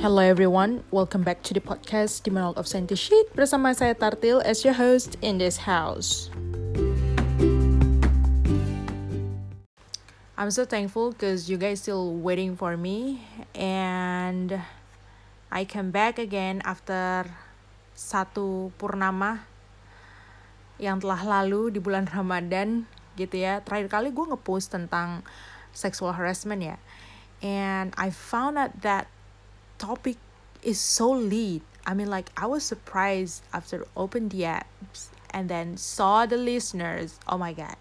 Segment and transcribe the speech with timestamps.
[0.00, 4.64] Hello everyone, welcome back to the podcast The Monologue of Sheet bersama saya Tartil as
[4.64, 6.32] your host in this house.
[10.40, 14.64] I'm so thankful because you guys still waiting for me and
[15.52, 17.28] I come back again after
[17.92, 19.44] satu purnama
[20.80, 22.88] yang telah lalu di bulan Ramadan
[23.20, 23.60] gitu ya.
[23.60, 25.20] Terakhir kali gue ngepost tentang
[25.76, 26.80] sexual harassment ya.
[27.44, 29.12] And I found out that
[29.80, 30.16] topic
[30.62, 31.62] is so lead.
[31.86, 37.18] I mean, like, I was surprised after open the apps and then saw the listeners.
[37.26, 37.76] Oh my god,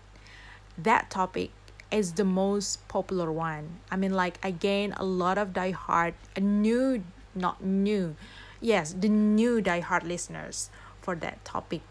[0.77, 1.51] that topic
[1.91, 3.83] is the most popular one.
[3.91, 7.03] I mean, like, I gained a lot of diehard, a new,
[7.35, 8.15] not new,
[8.61, 10.69] yes, the new diehard listeners
[11.01, 11.81] for that topic.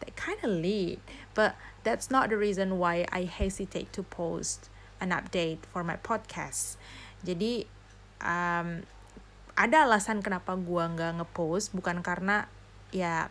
[0.00, 1.00] That kind of lead,
[1.34, 6.76] but that's not the reason why I hesitate to post an update for my podcast.
[7.26, 7.66] Jadi,
[8.22, 8.86] um,
[9.58, 12.46] ada alasan kenapa gue nggak ngepost bukan karena
[12.94, 13.26] ya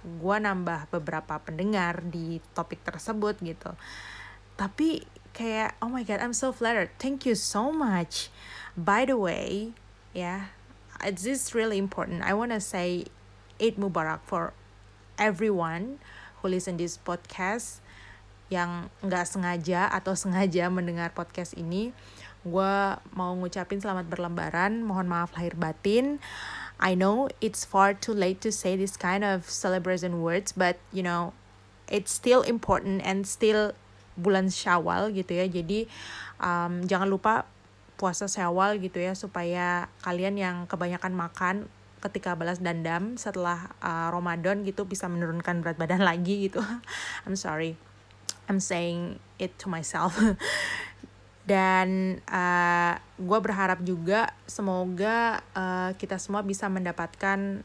[0.00, 3.76] gue nambah beberapa pendengar di topik tersebut gitu.
[4.56, 5.04] Tapi
[5.36, 6.88] kayak oh my god I'm so flattered.
[6.96, 8.32] Thank you so much.
[8.80, 9.76] By the way
[10.16, 10.48] ya
[11.04, 12.24] yeah, this really important.
[12.24, 13.04] I wanna say
[13.60, 14.56] Eid Mubarak for
[15.20, 16.00] everyone
[16.40, 17.84] who listen this podcast
[18.48, 21.92] yang nggak sengaja atau sengaja mendengar podcast ini
[22.48, 22.74] gue
[23.12, 26.18] mau ngucapin selamat berlembaran mohon maaf lahir batin.
[26.78, 31.02] I know it's far too late to say this kind of celebration words but you
[31.02, 31.34] know
[31.90, 33.74] it's still important and still
[34.18, 35.46] bulan Syawal gitu ya.
[35.46, 35.86] Jadi
[36.42, 37.46] um, jangan lupa
[37.98, 41.56] puasa Syawal gitu ya supaya kalian yang kebanyakan makan
[41.98, 46.62] ketika balas dendam setelah uh, Ramadan gitu bisa menurunkan berat badan lagi gitu.
[47.26, 47.74] I'm sorry.
[48.48, 50.16] I'm saying it to myself
[51.48, 57.64] dan uh, gue berharap juga semoga uh, kita semua bisa mendapatkan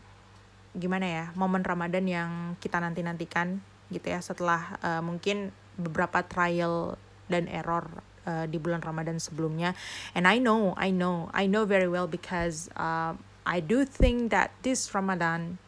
[0.72, 2.32] gimana ya momen Ramadan yang
[2.64, 3.60] kita nanti nantikan
[3.92, 6.96] gitu ya setelah uh, mungkin beberapa trial
[7.28, 7.92] dan error
[8.24, 9.76] uh, di bulan Ramadan sebelumnya.
[10.16, 14.56] And I know I know I know very well because uh, I do think that
[14.64, 15.60] this Ramadan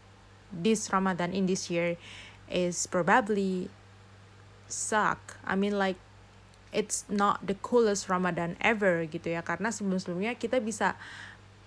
[0.55, 1.99] this Ramadan in this year
[2.47, 3.67] is probably
[4.71, 5.35] suck.
[5.43, 5.99] I mean like
[6.71, 9.41] it's not the coolest Ramadan ever gitu ya.
[9.41, 10.95] Karena sebelum-sebelumnya kita bisa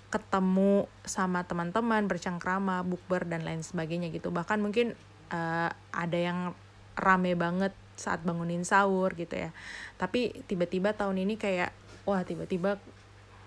[0.08, 4.32] ketemu sama teman-teman bercengkrama bukber dan lain sebagainya gitu.
[4.32, 4.96] Bahkan mungkin
[5.28, 6.56] uh, ada yang
[6.96, 9.50] rame banget saat bangunin sahur gitu ya.
[10.00, 11.74] Tapi tiba-tiba tahun ini kayak
[12.08, 12.80] wah tiba-tiba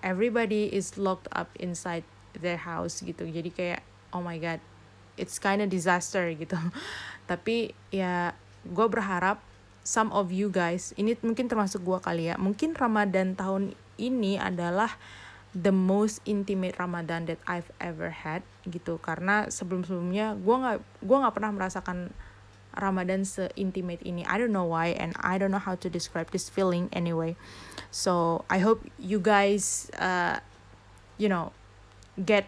[0.06, 2.06] everybody is locked up inside
[2.38, 3.25] their house gitu.
[3.25, 3.81] Jadi kayak
[4.13, 4.62] oh my god
[5.18, 6.59] it's kind of disaster gitu.
[7.31, 9.41] Tapi ya gue berharap
[9.81, 14.97] some of you guys ini mungkin termasuk gue kali ya mungkin Ramadan tahun ini adalah
[15.52, 18.97] the most intimate Ramadan that I've ever had gitu.
[19.03, 21.97] Karena sebelum sebelumnya gue nggak gue nggak pernah merasakan
[22.72, 24.24] Ramadan se-intimate ini.
[24.24, 27.36] I don't know why and I don't know how to describe this feeling anyway.
[27.92, 30.40] So I hope you guys uh,
[31.19, 31.52] you know
[32.16, 32.48] get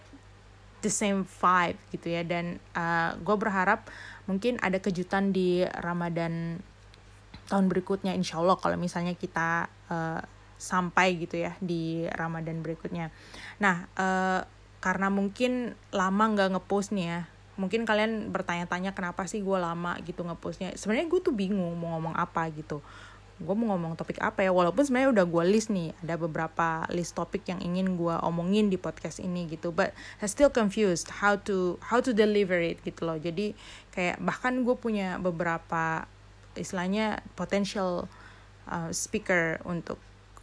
[0.80, 2.24] the same vibe gitu ya.
[2.24, 3.92] Dan uh, gue berharap
[4.32, 6.64] mungkin ada kejutan di Ramadan
[7.54, 10.22] tahun berikutnya insya Allah kalau misalnya kita uh,
[10.58, 13.14] sampai gitu ya di Ramadan berikutnya.
[13.62, 14.42] Nah uh,
[14.82, 17.22] karena mungkin lama nggak ngepost nih ya,
[17.56, 20.74] mungkin kalian bertanya-tanya kenapa sih gue lama gitu ngepostnya.
[20.74, 22.82] Sebenarnya gue tuh bingung mau ngomong apa gitu.
[23.40, 27.18] Gue mau ngomong topik apa ya, walaupun sebenarnya udah gue list nih, ada beberapa list
[27.18, 29.92] topik yang ingin gue omongin di podcast ini gitu, but
[30.22, 33.18] I still confused how to how to deliver it gitu loh.
[33.18, 33.58] Jadi
[33.92, 36.06] kayak bahkan gue punya beberapa
[36.56, 38.06] istilahnya potential
[38.70, 39.98] uh, speaker untuk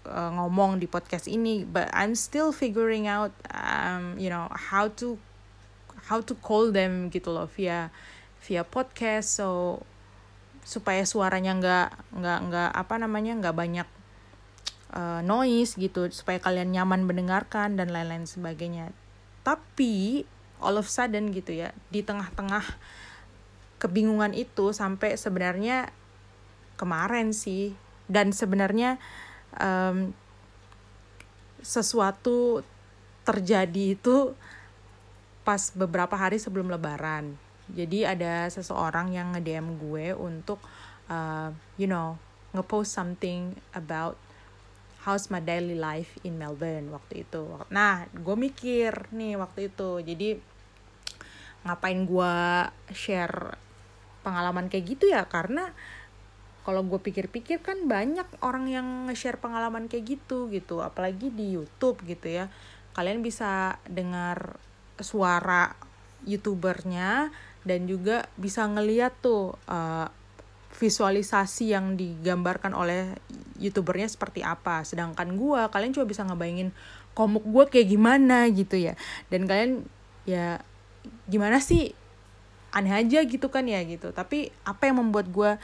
[0.08, 5.20] uh, ngomong di podcast ini but I'm still figuring out um, you know how to
[6.10, 7.94] how to call them gitu loh via
[8.42, 9.38] via podcast.
[9.38, 9.80] So
[10.66, 11.88] supaya suaranya nggak
[12.20, 13.88] nggak nggak apa namanya nggak banyak
[14.92, 18.90] uh, noise gitu supaya kalian nyaman mendengarkan dan lain-lain sebagainya.
[19.46, 20.26] Tapi
[20.60, 22.64] all of sudden gitu ya di tengah-tengah
[23.80, 25.88] kebingungan itu sampai sebenarnya
[26.80, 27.76] kemarin sih.
[28.08, 28.96] Dan sebenarnya
[29.60, 30.16] um,
[31.60, 32.64] sesuatu
[33.28, 34.32] terjadi itu
[35.44, 37.36] pas beberapa hari sebelum lebaran.
[37.70, 40.58] Jadi ada seseorang yang nge-DM gue untuk
[41.06, 42.18] uh, you know
[42.50, 44.18] ngepost something about
[45.06, 47.46] how's my daily life in Melbourne waktu itu.
[47.70, 50.30] Nah gue mikir nih waktu itu jadi
[51.60, 52.36] ngapain gue
[52.90, 53.54] share
[54.26, 55.24] pengalaman kayak gitu ya?
[55.30, 55.70] Karena
[56.60, 60.84] kalau gue pikir-pikir kan banyak orang yang nge-share pengalaman kayak gitu gitu.
[60.84, 62.52] Apalagi di YouTube gitu ya.
[62.92, 64.60] Kalian bisa dengar
[65.00, 65.72] suara
[66.28, 67.32] youtubernya
[67.64, 70.08] dan juga bisa ngeliat tuh uh,
[70.76, 73.16] visualisasi yang digambarkan oleh
[73.56, 74.84] youtubernya seperti apa.
[74.84, 76.72] Sedangkan gue kalian coba bisa ngebayangin
[77.16, 78.96] komuk gue kayak gimana gitu ya.
[79.32, 79.84] Dan kalian
[80.28, 80.60] ya
[81.28, 81.96] gimana sih?
[82.70, 84.12] Aneh aja gitu kan ya gitu.
[84.14, 85.58] Tapi apa yang membuat gue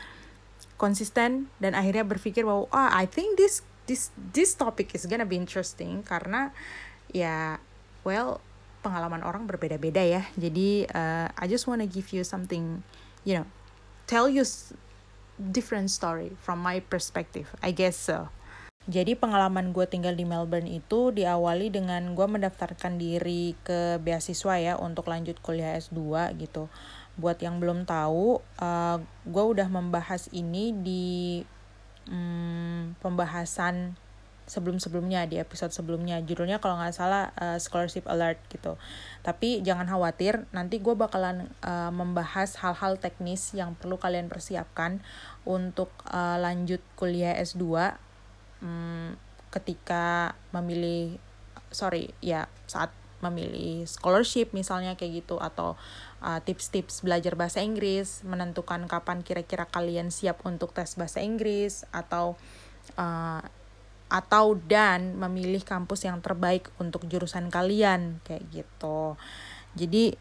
[0.77, 5.37] konsisten dan akhirnya berpikir bahwa ah I think this this this topic is gonna be
[5.37, 6.05] interesting.
[6.05, 6.53] Karena
[7.11, 7.61] ya
[8.05, 8.41] well
[8.85, 10.23] pengalaman orang berbeda-beda ya.
[10.39, 12.87] Jadi uh, I just wanna give you something
[13.27, 13.47] you know
[14.07, 14.47] tell you
[15.37, 18.31] different story from my perspective I guess so.
[18.87, 24.75] Jadi pengalaman gue tinggal di Melbourne itu diawali dengan gue mendaftarkan diri ke beasiswa ya
[24.79, 25.99] untuk lanjut kuliah S2
[26.39, 26.71] gitu.
[27.17, 31.41] Buat yang belum tahu, uh, eh, gue udah membahas ini di
[32.13, 33.97] um, pembahasan
[34.47, 36.23] sebelum-sebelumnya di episode sebelumnya.
[36.23, 38.79] Judulnya kalau nggak salah uh, scholarship alert gitu.
[39.27, 45.03] Tapi jangan khawatir nanti gue bakalan uh, membahas hal-hal teknis yang perlu kalian persiapkan
[45.43, 47.99] untuk uh, lanjut kuliah S2
[48.63, 49.19] um,
[49.51, 51.19] ketika memilih
[51.75, 55.75] sorry ya saat memilih scholarship misalnya kayak gitu atau
[56.23, 62.39] uh, tips-tips belajar bahasa Inggris menentukan kapan kira-kira kalian siap untuk tes bahasa Inggris atau
[62.97, 63.43] uh,
[64.07, 69.19] atau dan memilih kampus yang terbaik untuk jurusan kalian kayak gitu
[69.75, 70.15] jadi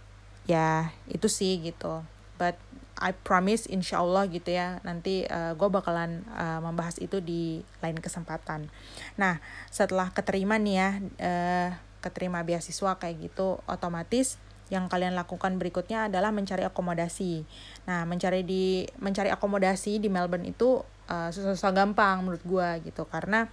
[0.49, 2.01] ya itu sih gitu
[2.41, 2.57] but
[2.95, 7.99] I promise insya Allah gitu ya nanti uh, gue bakalan uh, membahas itu di lain
[7.99, 8.71] kesempatan.
[9.19, 10.89] Nah setelah keterima nih ya
[11.19, 11.69] uh,
[11.99, 14.39] keterima beasiswa kayak gitu otomatis
[14.73, 17.45] yang kalian lakukan berikutnya adalah mencari akomodasi.
[17.85, 23.05] Nah mencari di mencari akomodasi di Melbourne itu uh, susah-susah gampang menurut gue gitu.
[23.05, 23.45] Karena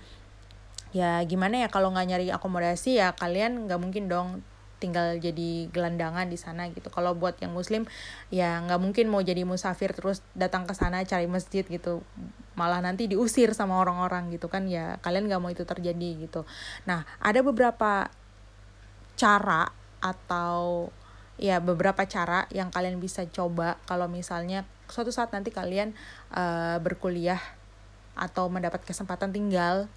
[0.93, 4.41] ya gimana ya kalau nggak nyari akomodasi ya kalian nggak mungkin dong
[4.81, 6.88] tinggal jadi gelandangan di sana gitu.
[6.88, 7.85] Kalau buat yang muslim
[8.32, 12.00] ya nggak mungkin mau jadi musafir terus datang ke sana cari masjid gitu.
[12.56, 16.49] Malah nanti diusir sama orang-orang gitu kan ya kalian nggak mau itu terjadi gitu.
[16.88, 18.09] Nah ada beberapa
[19.12, 19.70] cara
[20.03, 20.91] atau
[21.40, 25.96] ya beberapa cara yang kalian bisa coba kalau misalnya suatu saat nanti kalian
[26.37, 27.40] uh, berkuliah
[28.12, 29.88] atau mendapat kesempatan tinggal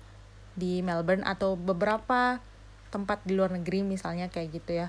[0.56, 2.40] di Melbourne atau beberapa
[2.88, 4.88] tempat di luar negeri misalnya kayak gitu ya.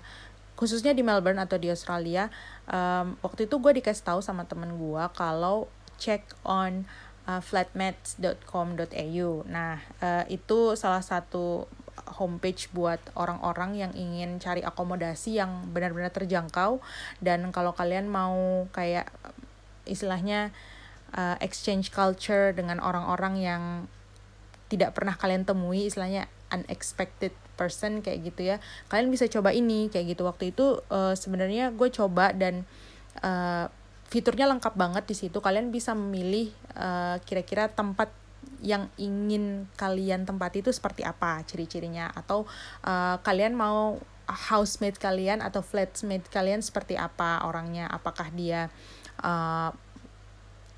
[0.54, 2.30] Khususnya di Melbourne atau di Australia
[2.70, 5.68] um, waktu itu gue dikasih tahu sama temen gue kalau
[6.00, 6.86] check on
[7.26, 11.66] uh, flatmates.com.au nah uh, itu salah satu
[12.06, 16.78] homepage buat orang-orang yang ingin cari akomodasi yang benar-benar terjangkau.
[17.18, 19.10] Dan kalau kalian mau kayak
[19.86, 20.50] istilahnya
[21.14, 23.62] uh, exchange culture dengan orang-orang yang
[24.66, 28.56] tidak pernah kalian temui istilahnya unexpected person kayak gitu ya
[28.90, 30.26] kalian bisa coba ini kayak gitu.
[30.26, 32.66] Waktu itu uh, sebenarnya gue coba dan
[33.22, 33.70] uh,
[34.06, 35.38] fiturnya lengkap banget di situ.
[35.38, 38.12] Kalian bisa memilih uh, kira-kira tempat
[38.62, 42.12] yang ingin kalian tempat itu seperti apa ciri-cirinya?
[42.12, 42.48] Atau
[42.84, 47.86] uh, kalian mau housemate kalian atau flatmate kalian seperti apa orangnya?
[47.90, 48.68] Apakah dia
[49.22, 49.70] uh,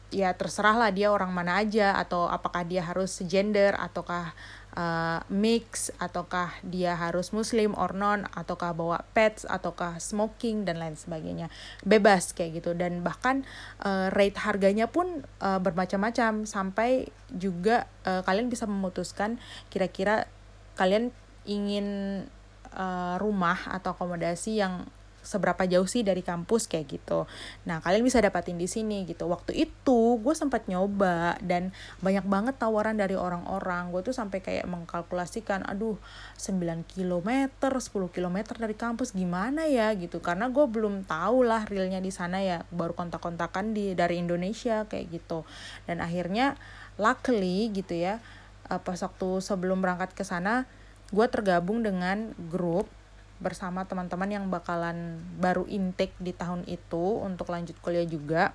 [0.09, 4.33] ya terserah lah dia orang mana aja atau apakah dia harus gender ataukah
[4.79, 10.95] uh, mix ataukah dia harus muslim or non ataukah bawa pets ataukah smoking dan lain
[10.95, 11.51] sebagainya.
[11.83, 12.79] Bebas kayak gitu.
[12.79, 13.43] Dan bahkan
[13.83, 20.31] uh, rate harganya pun uh, bermacam-macam sampai juga uh, kalian bisa memutuskan kira-kira
[20.79, 21.11] kalian
[21.43, 22.23] ingin
[22.73, 24.87] uh, rumah atau akomodasi yang
[25.29, 27.29] seberapa jauh sih dari kampus kayak gitu.
[27.69, 29.29] Nah, kalian bisa dapatin di sini gitu.
[29.29, 33.93] Waktu itu gue sempat nyoba dan banyak banget tawaran dari orang-orang.
[33.93, 36.01] Gue tuh sampai kayak mengkalkulasikan, aduh
[36.41, 37.29] 9 km,
[37.61, 40.25] 10 km dari kampus gimana ya gitu.
[40.25, 42.65] Karena gue belum tahu lah realnya di sana ya.
[42.73, 45.45] Baru kontak-kontakan di dari Indonesia kayak gitu.
[45.85, 46.57] Dan akhirnya
[46.97, 48.25] luckily gitu ya,
[48.73, 50.65] eh, pas waktu sebelum berangkat ke sana,
[51.13, 52.89] gue tergabung dengan grup
[53.39, 58.55] bersama teman-teman yang bakalan baru intake di tahun itu untuk lanjut kuliah juga.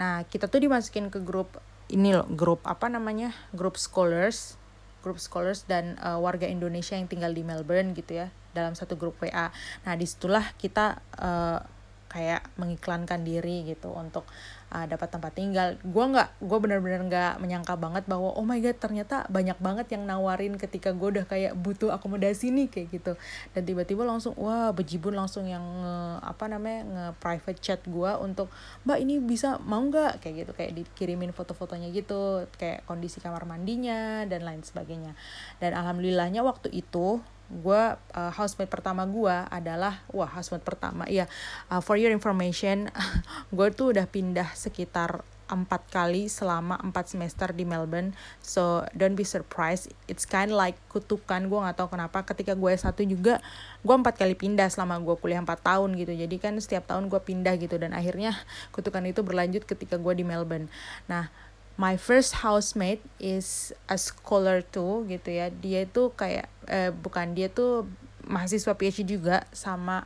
[0.00, 1.60] Nah, kita tuh dimasukin ke grup
[1.92, 3.32] ini loh, grup apa namanya?
[3.52, 4.56] Grup scholars,
[5.04, 9.20] grup scholars dan uh, warga Indonesia yang tinggal di Melbourne gitu ya, dalam satu grup
[9.20, 9.52] WA.
[9.84, 11.60] Nah, di situlah kita uh,
[12.06, 14.24] kayak mengiklankan diri gitu untuk
[14.72, 15.78] uh, dapat tempat tinggal.
[15.82, 20.06] Gue nggak gue bener-bener nggak menyangka banget bahwa oh my god ternyata banyak banget yang
[20.06, 23.12] nawarin ketika gue udah kayak butuh akomodasi nih kayak gitu.
[23.54, 28.50] Dan tiba-tiba langsung wah bejibun langsung yang nge, apa namanya nge private chat gue untuk
[28.88, 30.22] mbak ini bisa mau nggak?
[30.22, 35.14] Kayak gitu kayak dikirimin foto-fotonya gitu kayak kondisi kamar mandinya dan lain sebagainya.
[35.62, 41.30] Dan alhamdulillahnya waktu itu gue uh, housemate pertama gue adalah wah housemate pertama ya
[41.70, 42.90] uh, for your information
[43.56, 48.12] gue tuh udah pindah sekitar empat kali selama empat semester di Melbourne.
[48.42, 49.94] So don't be surprised.
[50.10, 52.26] It's kind like kutukan gue nggak tahu kenapa.
[52.26, 53.38] Ketika gue satu juga
[53.86, 56.12] gue empat kali pindah selama gue kuliah empat tahun gitu.
[56.18, 57.78] Jadi kan setiap tahun gue pindah gitu.
[57.78, 58.34] Dan akhirnya
[58.74, 60.66] kutukan itu berlanjut ketika gue di Melbourne.
[61.06, 61.30] Nah
[61.76, 65.52] my first housemate is a scholar too gitu ya.
[65.52, 67.84] Dia itu kayak eh, bukan dia tuh
[68.26, 70.04] mahasiswa PhD juga sama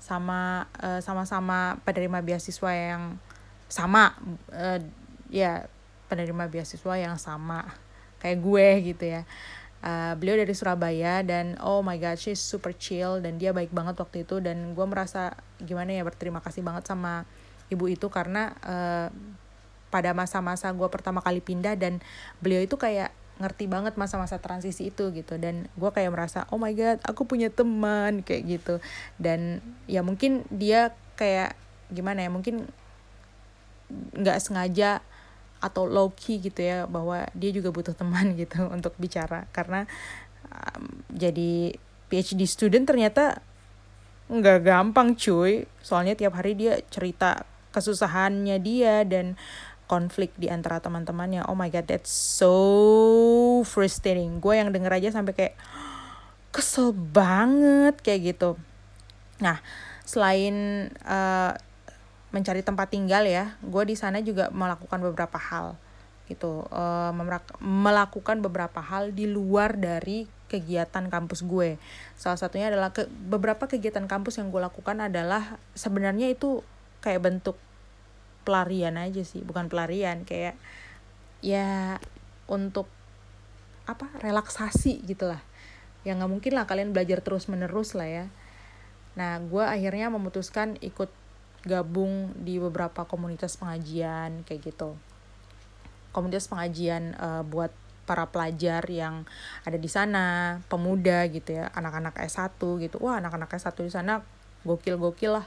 [0.00, 3.20] sama uh, sama-sama penerima beasiswa yang
[3.68, 4.16] sama
[4.50, 4.80] uh,
[5.28, 5.68] ya
[6.08, 7.68] penerima beasiswa yang sama
[8.18, 9.22] kayak gue gitu ya.
[9.80, 13.96] Uh, beliau dari Surabaya dan oh my god she's super chill dan dia baik banget
[13.96, 17.24] waktu itu dan gue merasa gimana ya berterima kasih banget sama
[17.72, 19.08] ibu itu karena uh,
[19.90, 21.98] pada masa-masa gue pertama kali pindah dan
[22.38, 25.36] beliau itu kayak ngerti banget masa-masa transisi itu gitu.
[25.36, 28.74] Dan gue kayak merasa oh my god aku punya teman kayak gitu.
[29.18, 31.58] Dan ya mungkin dia kayak
[31.90, 32.70] gimana ya mungkin
[33.90, 35.02] nggak sengaja
[35.60, 39.50] atau low key gitu ya bahwa dia juga butuh teman gitu untuk bicara.
[39.50, 39.88] Karena
[40.46, 41.74] um, jadi
[42.12, 43.40] PhD student ternyata
[44.30, 45.64] nggak gampang cuy.
[45.80, 49.38] Soalnya tiap hari dia cerita kesusahannya dia dan
[49.90, 51.50] konflik di antara teman-temannya.
[51.50, 52.54] Oh my god that's so
[53.66, 54.38] frustrating.
[54.38, 55.54] Gue yang denger aja sampai kayak
[56.54, 58.54] kesel banget kayak gitu.
[59.42, 59.58] Nah
[60.06, 61.58] selain uh,
[62.30, 65.74] mencari tempat tinggal ya gue di sana juga melakukan beberapa hal
[66.30, 66.62] gitu.
[66.70, 67.10] Uh,
[67.58, 71.78] melakukan beberapa hal di luar dari kegiatan kampus gue.
[72.14, 76.62] Salah satunya adalah ke beberapa kegiatan kampus yang gue lakukan adalah sebenarnya itu
[77.02, 77.58] kayak bentuk
[78.50, 80.58] pelarian aja sih bukan pelarian kayak
[81.38, 82.02] ya
[82.50, 82.90] untuk
[83.86, 85.38] apa relaksasi gitulah
[86.02, 88.26] ya nggak mungkin lah kalian belajar terus menerus lah ya.
[89.20, 91.12] Nah gue akhirnya memutuskan ikut
[91.68, 94.96] gabung di beberapa komunitas pengajian kayak gitu.
[96.10, 97.70] Komunitas pengajian uh, buat
[98.08, 99.28] para pelajar yang
[99.62, 102.96] ada di sana pemuda gitu ya anak-anak S1 gitu.
[102.98, 104.24] Wah anak-anak S1 di sana
[104.64, 105.46] gokil-gokil lah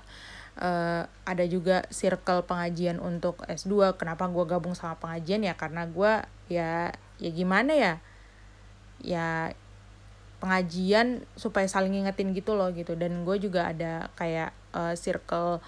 [0.60, 5.42] uh, ada juga circle pengajian untuk S2 kenapa gue gabung sama pengajian?
[5.42, 6.14] Ya karena gue
[6.52, 7.94] ya ya gimana ya?
[9.02, 9.28] Ya
[10.44, 12.94] pengajian supaya saling ngingetin gitu loh gitu.
[13.00, 15.64] Dan gue juga ada kayak uh, circle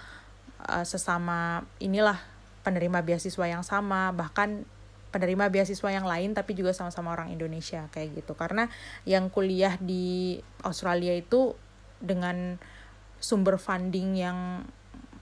[0.67, 2.19] uh, sesama inilah
[2.61, 4.11] penerima beasiswa yang sama.
[4.11, 4.67] Bahkan
[5.15, 8.35] penerima beasiswa yang lain tapi juga sama-sama orang Indonesia kayak gitu.
[8.35, 8.67] Karena
[9.07, 11.55] yang kuliah di Australia itu
[12.03, 12.59] dengan
[13.25, 14.61] sumber funding yang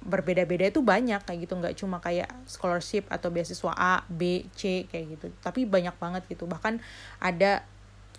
[0.03, 1.55] berbeda-beda itu banyak kayak gitu.
[1.55, 5.25] Nggak cuma kayak scholarship atau beasiswa A, B, C kayak gitu.
[5.39, 6.43] Tapi banyak banget gitu.
[6.43, 6.83] Bahkan
[7.23, 7.63] ada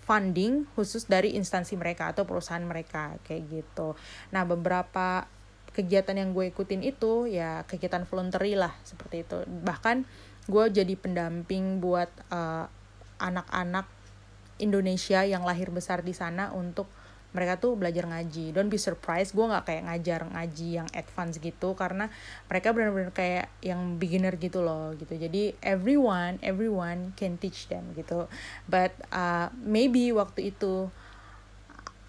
[0.05, 3.97] funding khusus dari instansi mereka atau perusahaan mereka kayak gitu.
[4.33, 5.25] Nah beberapa
[5.73, 9.37] kegiatan yang gue ikutin itu ya kegiatan voluntary lah seperti itu.
[9.45, 10.05] Bahkan
[10.45, 12.69] gue jadi pendamping buat uh,
[13.17, 13.89] anak-anak
[14.61, 16.87] Indonesia yang lahir besar di sana untuk
[17.35, 18.55] mereka tuh belajar ngaji.
[18.55, 22.07] Don't be surprised gue nggak kayak ngajar ngaji yang advance gitu karena
[22.47, 25.19] mereka benar-benar kayak yang beginner gitu loh gitu.
[25.19, 28.31] Jadi everyone everyone can teach them gitu.
[28.71, 30.87] But uh, maybe waktu itu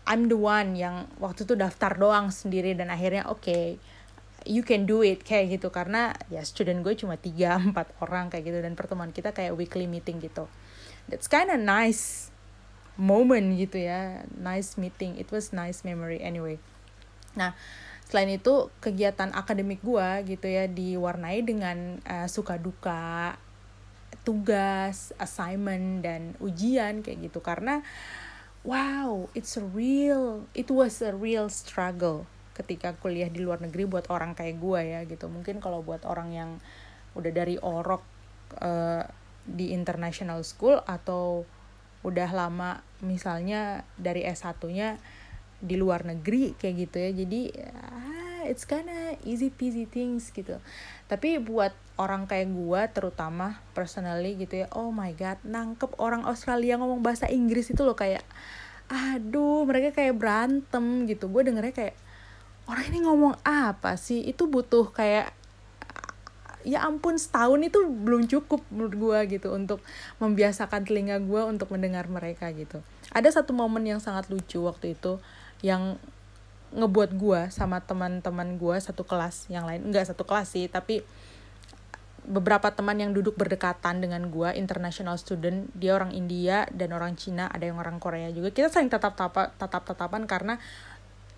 [0.07, 3.83] I'm the one yang waktu itu daftar doang sendiri dan akhirnya oke okay,
[4.47, 5.75] you can do it kayak gitu.
[5.75, 8.59] Karena ya student gue cuma tiga empat orang kayak gitu.
[8.63, 10.47] Dan pertemuan kita kayak weekly meeting gitu.
[11.11, 12.31] That's kind of nice
[12.97, 14.25] moment gitu ya.
[14.37, 15.17] Nice meeting.
[15.21, 16.21] It was nice memory.
[16.21, 16.61] Anyway.
[17.37, 17.53] Nah
[18.07, 23.35] selain itu kegiatan akademik gue gitu ya diwarnai dengan uh, suka duka
[24.23, 27.39] tugas assignment dan ujian kayak gitu.
[27.45, 27.85] Karena
[28.67, 32.27] wow it's a real it was a real struggle
[32.57, 35.29] ketika kuliah di luar negeri buat orang kayak gue ya gitu.
[35.29, 36.51] Mungkin kalau buat orang yang
[37.19, 38.01] udah dari orok
[38.63, 39.05] uh,
[39.47, 41.47] di international school atau
[42.07, 44.97] udah lama misalnya dari S1-nya
[45.61, 47.11] di luar negeri kayak gitu ya.
[47.13, 47.41] Jadi
[47.73, 50.61] ah, it's kinda easy peasy things gitu.
[51.11, 56.77] Tapi buat orang kayak gua terutama personally gitu ya oh my god nangkep orang Australia
[56.77, 58.21] ngomong bahasa Inggris itu loh kayak
[58.87, 61.27] aduh mereka kayak berantem gitu.
[61.27, 61.97] Gue dengernya kayak
[62.71, 64.23] orang ini ngomong apa sih?
[64.23, 65.35] Itu butuh kayak
[66.67, 69.79] ya ampun setahun itu belum cukup menurut gue gitu untuk
[70.19, 72.83] membiasakan telinga gue untuk mendengar mereka gitu.
[73.15, 75.23] Ada satu momen yang sangat lucu waktu itu
[75.63, 75.95] yang
[76.75, 81.07] ngebuat gue sama teman-teman gue satu kelas yang lain enggak satu kelas sih tapi
[82.27, 87.47] beberapa teman yang duduk berdekatan dengan gue international student dia orang India dan orang Cina
[87.47, 88.51] ada yang orang Korea juga.
[88.51, 90.59] Kita saling tatap tatap tatap tatapan karena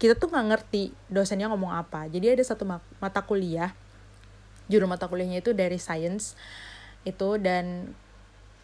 [0.00, 2.08] kita tuh nggak ngerti dosennya ngomong apa.
[2.08, 3.76] Jadi ada satu mata kuliah
[4.68, 6.36] judul mata kuliahnya itu dari science
[7.08, 7.96] itu dan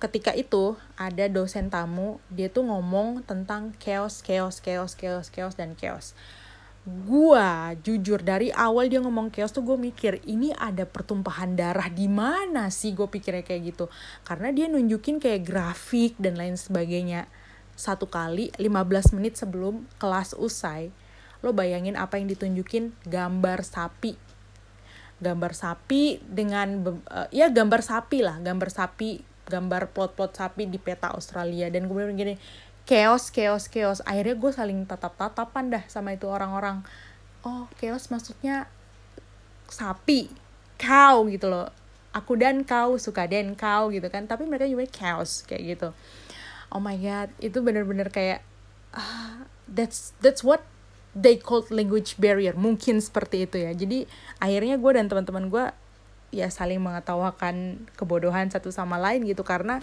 [0.04, 5.72] ketika itu ada dosen tamu dia tuh ngomong tentang chaos chaos chaos chaos chaos dan
[5.72, 6.12] chaos.
[6.84, 12.12] Gua jujur dari awal dia ngomong chaos tuh gue mikir ini ada pertumpahan darah di
[12.12, 12.92] mana sih?
[12.92, 13.88] Gue pikirnya kayak gitu.
[14.20, 17.24] Karena dia nunjukin kayak grafik dan lain sebagainya.
[17.72, 20.92] Satu kali 15 menit sebelum kelas usai
[21.40, 22.92] lo bayangin apa yang ditunjukin?
[23.08, 24.20] Gambar sapi
[25.22, 31.12] gambar sapi dengan uh, ya gambar sapi lah gambar sapi gambar plot-plot sapi di peta
[31.12, 31.68] Australia.
[31.68, 32.34] Dan kemudian gini
[32.88, 34.00] chaos chaos chaos.
[34.04, 36.84] Akhirnya gue saling tatap tatapan dah sama itu orang-orang.
[37.44, 38.68] Oh chaos maksudnya
[39.68, 40.32] sapi
[40.80, 41.68] kau gitu loh.
[42.14, 44.24] Aku dan kau suka dan kau gitu kan.
[44.24, 45.88] Tapi mereka juga chaos kayak gitu.
[46.72, 48.42] Oh my god itu bener-bener kayak
[48.96, 50.64] uh, that's that's what
[51.14, 53.70] they called language barrier mungkin seperti itu ya.
[53.72, 54.06] Jadi
[54.42, 55.64] akhirnya gue dan teman-teman gue
[56.34, 59.46] ya saling mengetawakan kebodohan satu sama lain gitu.
[59.46, 59.78] Karena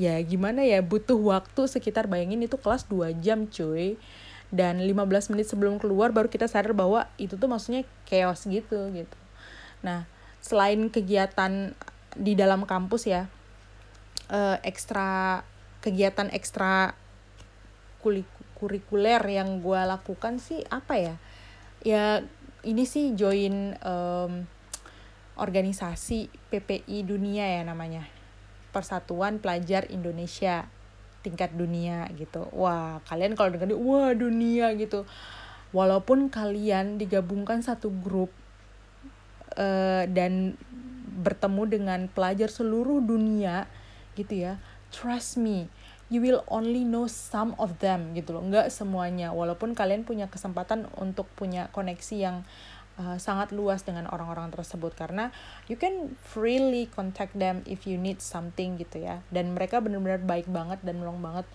[0.00, 4.00] ya gimana ya butuh waktu sekitar bayangin itu kelas 2 jam cuy.
[4.50, 9.16] Dan 15 menit sebelum keluar baru kita sadar bahwa itu tuh maksudnya chaos gitu gitu.
[9.84, 10.10] Nah
[10.40, 11.76] selain kegiatan
[12.16, 13.30] di dalam kampus ya
[14.32, 15.44] uh, ekstra
[15.84, 16.96] kegiatan ekstra
[18.60, 21.14] kurikuler yang gue lakukan sih apa ya?
[21.80, 22.04] Ya
[22.60, 24.44] ini sih join um,
[25.40, 28.04] organisasi PPI dunia ya namanya.
[28.70, 30.68] Persatuan Pelajar Indonesia
[31.24, 32.44] tingkat dunia gitu.
[32.52, 35.08] Wah kalian kalau dengar wah dunia gitu.
[35.72, 38.28] Walaupun kalian digabungkan satu grup
[39.56, 40.60] uh, dan
[41.20, 43.68] bertemu dengan pelajar seluruh dunia
[44.16, 44.58] gitu ya
[44.90, 45.70] trust me
[46.10, 48.42] you will only know some of them gitu loh.
[48.42, 49.30] Nggak semuanya.
[49.30, 52.36] Walaupun kalian punya kesempatan untuk punya koneksi yang
[52.98, 54.90] uh, sangat luas dengan orang-orang tersebut.
[54.98, 55.30] Karena
[55.70, 59.22] you can freely contact them if you need something gitu ya.
[59.30, 61.46] Dan mereka benar-benar baik banget dan menolong banget.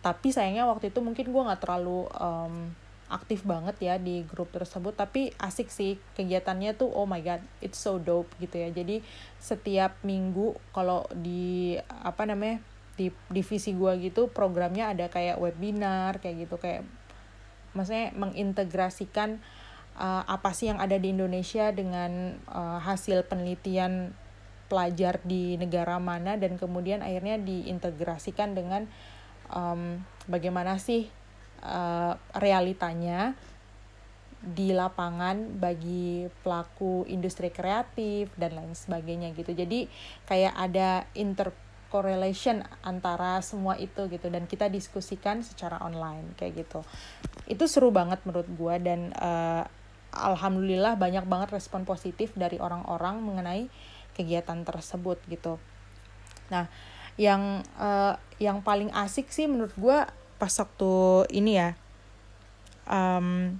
[0.00, 2.72] Tapi sayangnya waktu itu mungkin gue nggak terlalu um,
[3.12, 4.96] aktif banget ya di grup tersebut.
[4.96, 8.72] Tapi asik sih kegiatannya tuh oh my god it's so dope gitu ya.
[8.72, 9.04] Jadi
[9.36, 12.71] setiap minggu kalau di apa namanya
[13.02, 16.86] di divisi gue gitu programnya ada kayak webinar kayak gitu kayak
[17.74, 19.42] maksudnya mengintegrasikan
[19.98, 24.14] uh, apa sih yang ada di Indonesia dengan uh, hasil penelitian
[24.70, 28.88] pelajar di negara mana dan kemudian akhirnya diintegrasikan dengan
[29.52, 31.12] um, bagaimana sih
[31.60, 33.36] uh, realitanya
[34.42, 39.54] di lapangan bagi pelaku industri kreatif dan lain sebagainya gitu.
[39.54, 39.86] Jadi
[40.26, 41.06] kayak ada
[41.92, 46.80] intercorrelation antara semua itu gitu dan kita diskusikan secara online kayak gitu
[47.44, 49.68] itu seru banget menurut gue dan uh,
[50.16, 53.68] alhamdulillah banyak banget respon positif dari orang-orang mengenai
[54.16, 55.56] kegiatan tersebut gitu.
[56.52, 56.68] Nah,
[57.16, 59.98] yang uh, yang paling asik sih menurut gue
[60.40, 60.92] pas waktu
[61.32, 61.70] ini ya
[62.88, 63.56] um,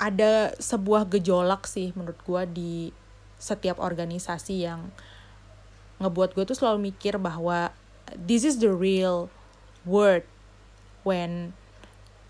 [0.00, 2.74] ada sebuah gejolak sih menurut gue di
[3.36, 4.88] setiap organisasi yang
[6.02, 7.70] ngebuat gue tuh selalu mikir bahwa
[8.14, 9.30] this is the real
[9.86, 10.26] word
[11.06, 11.52] when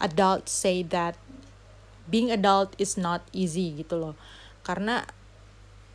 [0.02, 1.16] adults say that
[2.10, 4.14] being adult is not easy gitu loh.
[4.64, 5.08] Karena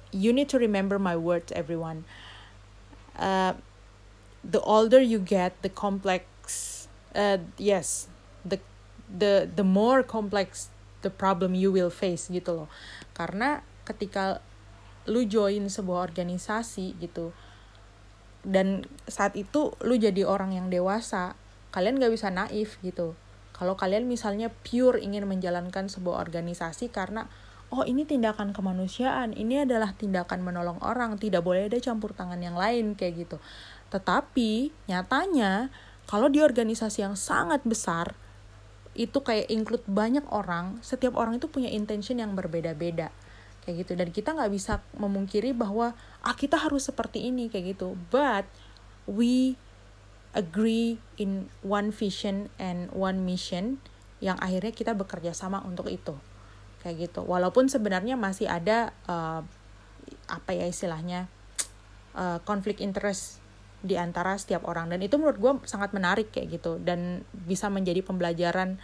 [0.10, 2.06] you need to remember my words everyone.
[3.14, 3.54] Uh,
[4.42, 8.08] the older you get the complex uh, yes
[8.48, 8.58] the
[9.12, 10.72] the the more complex
[11.04, 12.70] the problem you will face gitu loh.
[13.14, 14.42] Karena ketika
[15.10, 17.34] lu join sebuah organisasi gitu
[18.48, 21.36] dan saat itu lu jadi orang yang dewasa
[21.76, 23.14] kalian gak bisa naif gitu
[23.60, 27.28] kalau kalian misalnya pure ingin menjalankan sebuah organisasi karena
[27.70, 32.58] oh ini tindakan kemanusiaan, ini adalah tindakan menolong orang, tidak boleh ada campur tangan yang
[32.58, 33.38] lain kayak gitu.
[33.94, 35.70] Tetapi nyatanya
[36.10, 38.18] kalau di organisasi yang sangat besar
[38.98, 43.14] itu kayak include banyak orang, setiap orang itu punya intention yang berbeda-beda
[43.64, 47.96] kayak gitu dan kita nggak bisa memungkiri bahwa ah kita harus seperti ini kayak gitu.
[48.12, 48.46] But
[49.08, 49.56] we
[50.38, 53.82] agree in one vision and one mission
[54.20, 56.14] yang akhirnya kita bekerja sama untuk itu
[56.84, 57.22] kayak gitu.
[57.24, 59.42] Walaupun sebenarnya masih ada uh,
[60.30, 61.28] apa ya istilahnya
[62.16, 63.40] uh, konflik interest
[63.80, 64.92] di antara setiap orang.
[64.92, 66.80] Dan itu menurut gue sangat menarik kayak gitu.
[66.80, 68.80] Dan bisa menjadi pembelajaran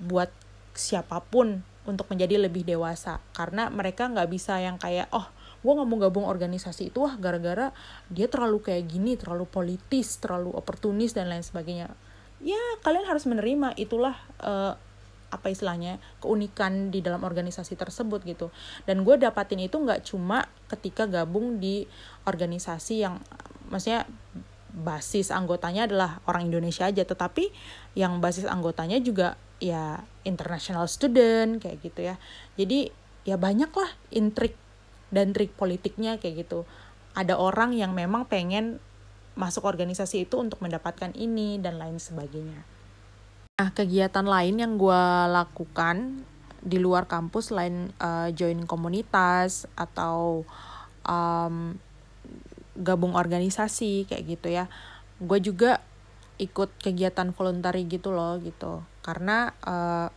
[0.00, 0.32] buat
[0.72, 3.20] siapa pun untuk menjadi lebih dewasa.
[3.36, 5.28] Karena mereka nggak bisa yang kayak oh
[5.62, 7.70] gue nggak mau gabung organisasi itu wah gara-gara
[8.10, 11.94] dia terlalu kayak gini terlalu politis terlalu oportunis dan lain sebagainya.
[12.42, 14.74] Ya kalian harus menerima itulah uh,
[15.32, 18.52] apa istilahnya keunikan di dalam organisasi tersebut gitu.
[18.84, 21.88] Dan gue dapatin itu nggak cuma ketika gabung di
[22.28, 23.22] organisasi yang
[23.72, 24.04] maksudnya
[24.72, 27.52] basis anggotanya adalah orang Indonesia aja tetapi
[27.96, 32.20] yang basis anggotanya juga ya international student kayak gitu ya.
[32.58, 34.58] Jadi ya banyak lah intrik
[35.12, 36.64] dan trik politiknya kayak gitu.
[37.12, 38.80] Ada orang yang memang pengen
[39.36, 42.64] masuk organisasi itu untuk mendapatkan ini dan lain sebagainya.
[43.60, 46.24] Nah kegiatan lain yang gue lakukan
[46.64, 50.48] di luar kampus selain uh, join komunitas atau
[51.04, 51.76] um,
[52.72, 54.64] gabung organisasi kayak gitu ya
[55.22, 55.84] gue juga
[56.42, 58.82] ikut kegiatan voluntary gitu loh gitu.
[59.06, 60.08] Karena uh,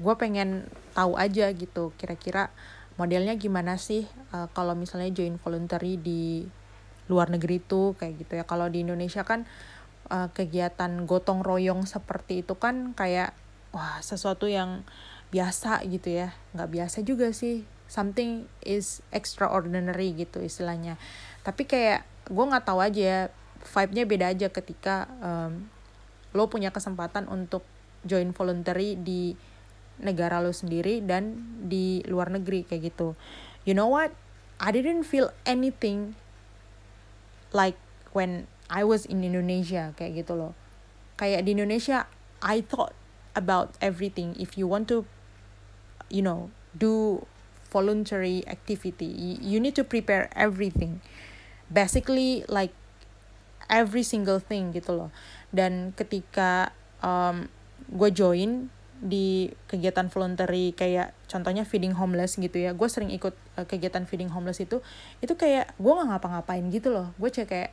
[0.00, 2.50] gue pengen tahu aja gitu kira-kira
[3.00, 4.04] modelnya gimana sih?
[4.36, 6.44] Uh, kalau misalnya join voluntary di
[7.08, 8.44] luar negeri tuh kayak gitu ya.
[8.44, 9.48] Kalau di Indonesia kan
[10.12, 13.32] uh, kegiatan gotong royong seperti itu kan kayak
[13.72, 14.84] wah sesuatu yang
[15.32, 16.36] biasa gitu ya.
[16.52, 17.64] Nggak biasa juga sih.
[17.88, 21.00] Something is extraordinary gitu istilahnya.
[21.40, 25.66] Tapi kayak gue nggak tahu aja vibe-nya beda aja ketika um,
[26.36, 27.66] lo punya kesempatan untuk
[28.06, 29.34] join voluntary di
[30.00, 33.14] negara lo sendiri dan di luar negeri kayak gitu.
[33.68, 34.12] You know what?
[34.60, 36.16] I didn't feel anything
[37.52, 37.76] like
[38.12, 40.52] when I was in Indonesia kayak gitu loh.
[41.16, 42.08] Kayak di Indonesia
[42.40, 42.96] I thought
[43.36, 44.36] about everything.
[44.36, 45.04] If you want to
[46.10, 47.24] you know do
[47.70, 51.00] voluntary activity you need to prepare everything.
[51.70, 52.74] Basically like
[53.70, 55.10] every single thing gitu loh.
[55.54, 57.48] Dan ketika um,
[57.90, 58.68] gue join
[59.00, 64.28] di kegiatan voluntary kayak contohnya feeding homeless gitu ya gue sering ikut uh, kegiatan feeding
[64.28, 64.84] homeless itu
[65.24, 67.70] itu kayak gue nggak ngapa-ngapain gitu loh gue cek kayak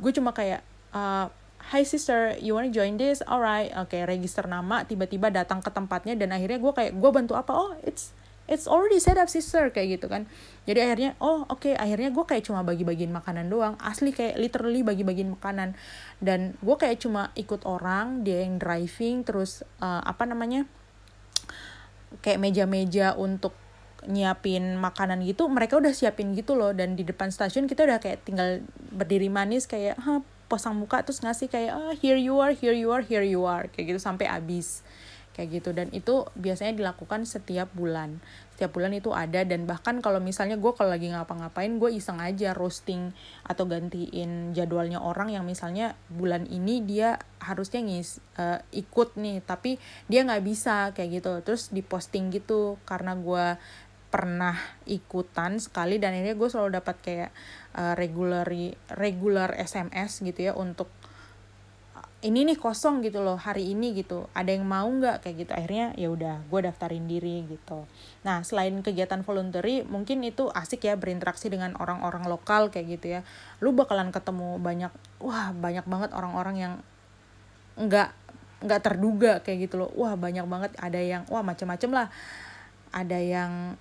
[0.00, 0.64] gue cuma kayak
[0.96, 1.28] uh,
[1.74, 3.26] Hi sister, you wanna join this?
[3.26, 7.34] Alright, oke, okay, register nama, tiba-tiba datang ke tempatnya dan akhirnya gue kayak gue bantu
[7.34, 7.50] apa?
[7.50, 8.14] Oh, it's
[8.46, 10.26] it's already set up sister kayak gitu kan.
[10.66, 13.74] Jadi akhirnya oh oke okay, akhirnya gue kayak cuma bagi-bagiin makanan doang.
[13.82, 15.74] Asli kayak literally bagi-bagiin makanan.
[16.22, 20.64] Dan gue kayak cuma ikut orang dia yang driving terus uh, apa namanya
[22.22, 23.52] kayak meja-meja untuk
[24.06, 26.70] nyiapin makanan gitu mereka udah siapin gitu loh.
[26.70, 28.62] Dan di depan stasiun kita udah kayak tinggal
[28.94, 32.94] berdiri manis kayak ha posang muka terus ngasih kayak oh, here you are here you
[32.94, 34.86] are here you are kayak gitu sampai habis
[35.36, 35.76] kayak gitu.
[35.76, 38.24] Dan itu biasanya dilakukan setiap bulan.
[38.56, 42.56] Setiap bulan itu ada dan bahkan kalau misalnya gue kalau lagi ngapa-ngapain gue iseng aja
[42.56, 43.12] roasting
[43.44, 49.76] atau gantiin jadwalnya orang yang misalnya bulan ini dia harusnya ngis uh, ikut nih tapi
[50.08, 51.44] dia nggak bisa kayak gitu.
[51.44, 53.60] Terus diposting gitu karena gue
[54.08, 54.56] pernah
[54.88, 57.30] ikutan sekali dan ini gue selalu dapat kayak
[57.76, 58.48] uh, regular
[58.96, 60.88] regular SMS gitu ya untuk
[62.26, 64.26] ini nih kosong gitu loh hari ini gitu.
[64.34, 65.22] Ada yang mau nggak?
[65.22, 65.50] Kayak gitu.
[65.54, 67.86] Akhirnya ya udah gue daftarin diri gitu.
[68.26, 73.20] Nah selain kegiatan voluntary mungkin itu asik ya berinteraksi dengan orang-orang lokal kayak gitu ya.
[73.62, 74.90] Lu bakalan ketemu banyak
[75.22, 76.74] wah banyak banget orang-orang yang
[77.78, 78.10] nggak
[78.66, 79.94] nggak terduga kayak gitu loh.
[79.94, 80.74] Wah banyak banget.
[80.82, 82.10] Ada yang wah macem-macem lah.
[82.90, 83.78] Ada yang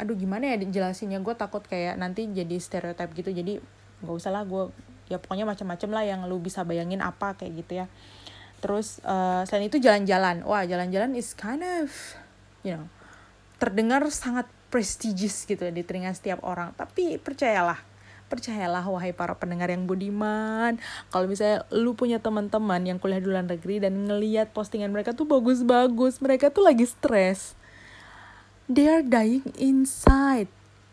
[0.00, 3.28] aduh gimana ya jelasinnya gue takut kayak nanti jadi stereotip gitu.
[3.28, 3.60] Jadi
[4.00, 4.72] nggak usah lah gue
[5.10, 7.86] ya pokoknya macam-macam lah yang lu bisa bayangin apa kayak gitu ya.
[8.62, 10.46] Terus uh, selain itu jalan-jalan.
[10.46, 11.90] Wah jalan-jalan is kind of
[12.62, 12.86] you know
[13.58, 16.74] terdengar sangat prestigious gitu di telinga setiap orang.
[16.74, 17.78] Tapi percayalah
[18.32, 20.80] percayalah wahai para pendengar yang budiman.
[21.12, 25.28] Kalau misalnya lu punya teman-teman yang kuliah di luar negeri dan ngeliat postingan mereka tuh
[25.28, 27.60] bagus-bagus mereka tuh lagi stres
[28.72, 30.48] they are dying inside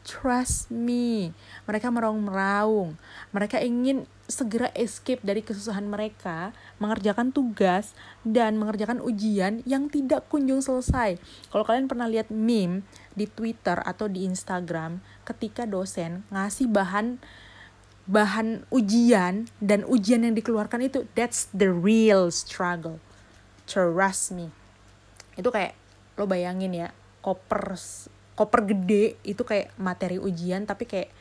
[0.10, 1.38] Trust me.
[1.70, 2.98] Mereka meraung-meraung.
[3.30, 6.50] Mereka ingin segera escape dari kesusahan mereka,
[6.82, 7.94] mengerjakan tugas,
[8.26, 11.22] dan mengerjakan ujian yang tidak kunjung selesai.
[11.54, 12.82] Kalau kalian pernah lihat meme
[13.14, 14.98] di Twitter atau di Instagram,
[15.30, 17.22] ketika dosen ngasih bahan
[18.10, 22.98] bahan ujian dan ujian yang dikeluarkan itu that's the real struggle
[23.70, 24.50] trust me
[25.38, 25.78] itu kayak
[26.18, 26.90] lo bayangin ya
[27.22, 27.78] koper
[28.40, 31.12] koper gede itu kayak materi ujian tapi kayak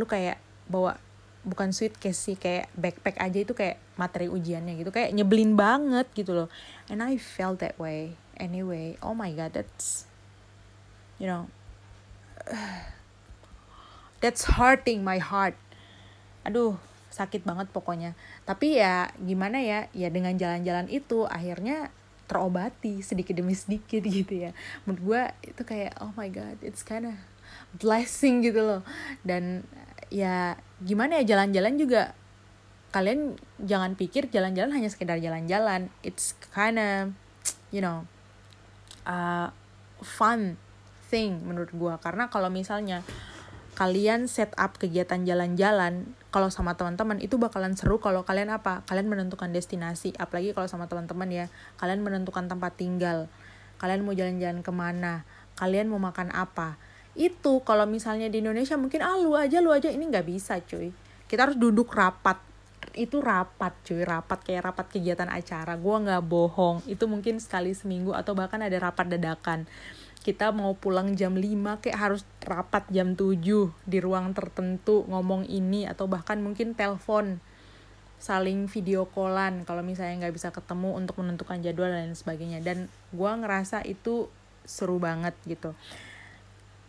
[0.00, 0.96] lu kayak bawa
[1.44, 4.88] bukan suitcase sih kayak backpack aja itu kayak materi ujiannya gitu.
[4.88, 6.48] Kayak nyebelin banget gitu loh.
[6.88, 8.16] And I felt that way.
[8.40, 10.08] Anyway oh my god that's
[11.20, 11.52] you know
[14.24, 15.60] that's hurting my heart.
[16.48, 16.80] Aduh
[17.12, 18.16] sakit banget pokoknya.
[18.48, 19.92] Tapi ya gimana ya?
[19.92, 21.92] Ya dengan jalan-jalan itu akhirnya
[22.28, 24.50] terobati sedikit demi sedikit gitu ya.
[24.84, 25.22] Menurut gue
[25.56, 27.16] itu kayak oh my god it's kinda
[27.80, 28.82] blessing gitu loh.
[29.24, 29.64] Dan
[30.12, 32.12] ya gimana ya jalan-jalan juga
[32.88, 35.88] kalian jangan pikir jalan-jalan hanya sekedar jalan-jalan.
[36.04, 37.10] It's kinda
[37.72, 38.04] you know
[39.08, 39.48] uh,
[40.04, 40.60] fun
[41.08, 43.00] thing menurut gue karena kalau misalnya
[43.72, 48.84] kalian set up kegiatan jalan-jalan kalau sama teman-teman itu bakalan seru kalau kalian apa?
[48.84, 51.46] Kalian menentukan destinasi apalagi kalau sama teman-teman ya.
[51.80, 53.32] Kalian menentukan tempat tinggal.
[53.80, 55.24] Kalian mau jalan-jalan ke mana?
[55.56, 56.76] Kalian mau makan apa?
[57.16, 59.88] Itu kalau misalnya di Indonesia mungkin ah lu aja lu aja.
[59.88, 60.92] Ini nggak bisa cuy.
[61.24, 62.36] Kita harus duduk rapat.
[62.92, 64.04] Itu rapat cuy.
[64.04, 65.80] Rapat kayak rapat kegiatan acara.
[65.80, 66.84] Gue nggak bohong.
[66.84, 69.64] Itu mungkin sekali seminggu atau bahkan ada rapat dadakan
[70.18, 73.38] kita mau pulang jam 5 kayak harus rapat jam 7
[73.86, 77.38] di ruang tertentu ngomong ini atau bahkan mungkin telepon
[78.18, 82.58] saling video callan kalau misalnya nggak bisa ketemu untuk menentukan jadwal dan sebagainya.
[82.58, 84.26] Dan gue ngerasa itu
[84.66, 85.72] seru banget gitu.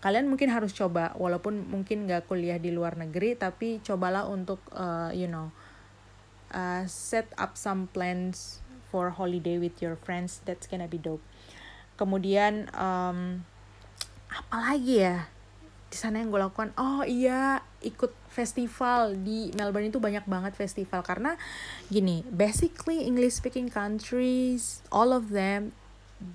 [0.02, 5.14] Kalian mungkin harus coba walaupun mungkin nggak kuliah di luar negeri tapi cobalah untuk uh,
[5.14, 5.54] you know
[6.50, 10.42] uh, set up some plans for holiday with your friends.
[10.50, 11.22] That's gonna be dope
[12.00, 13.44] kemudian um,
[14.32, 15.28] apa lagi ya
[15.92, 16.72] di sana yang gue lakukan?
[16.80, 21.36] Oh iya ikut festival di Melbourne itu banyak banget festival karena
[21.92, 25.76] gini basically English speaking countries all of them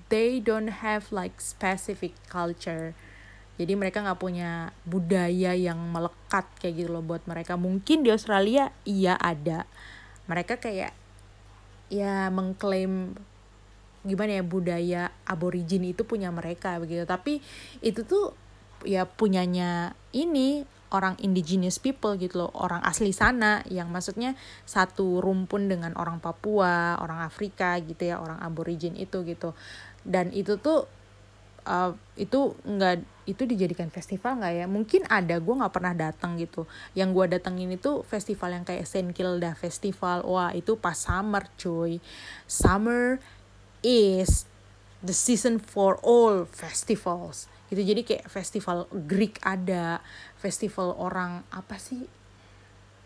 [0.09, 2.93] they don't have like specific culture.
[3.55, 7.55] Jadi mereka nggak punya budaya yang melekat kayak gitu loh buat mereka.
[7.55, 9.63] Mungkin di Australia iya ada.
[10.27, 10.91] Mereka kayak
[11.87, 13.15] ya mengklaim
[14.05, 17.03] gimana ya budaya aborigin itu punya mereka begitu.
[17.03, 17.41] Tapi
[17.81, 18.37] itu tuh
[18.85, 20.63] ya punyanya ini
[20.93, 27.01] orang indigenous people gitu loh orang asli sana yang maksudnya satu rumpun dengan orang Papua
[27.01, 29.57] orang Afrika gitu ya orang aborigin itu gitu.
[30.05, 30.85] Dan itu tuh
[31.65, 34.65] uh, itu nggak itu dijadikan festival nggak ya?
[34.69, 36.69] Mungkin ada gue nggak pernah datang gitu.
[36.93, 40.21] Yang gue datengin itu festival yang kayak Saint Kilda Festival.
[40.23, 41.97] Wah itu pas summer cuy.
[42.45, 43.17] Summer
[43.85, 44.49] is
[45.05, 47.45] the season for all festivals.
[47.69, 50.01] Gitu jadi kayak festival Greek ada
[50.41, 52.09] festival orang apa sih?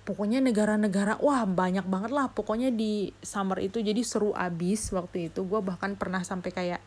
[0.07, 2.31] Pokoknya negara-negara wah banyak banget lah.
[2.31, 5.43] Pokoknya di summer itu jadi seru abis waktu itu.
[5.45, 6.81] Gue bahkan pernah sampai kayak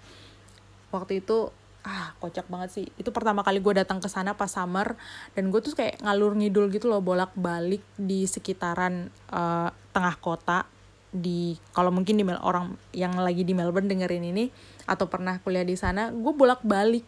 [0.90, 1.52] waktu itu
[1.86, 2.86] ah kocak banget sih.
[2.98, 4.98] Itu pertama kali gue datang ke sana pas summer.
[5.38, 10.71] Dan gue tuh kayak ngalur ngidul gitu loh bolak balik di sekitaran uh, tengah kota
[11.12, 14.48] di kalau mungkin di orang yang lagi di Melbourne dengerin ini
[14.88, 17.04] atau pernah kuliah di sana gue bolak balik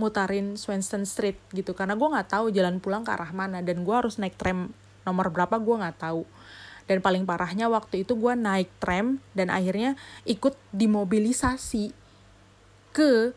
[0.00, 1.76] mutarin Swanston Street gitu.
[1.76, 4.72] Karena gue nggak tahu jalan pulang ke arah mana dan gue harus naik tram
[5.04, 6.24] nomor berapa gue nggak tahu.
[6.88, 9.94] Dan paling parahnya waktu itu gue naik tram dan akhirnya
[10.26, 11.94] ikut dimobilisasi
[12.90, 13.36] ke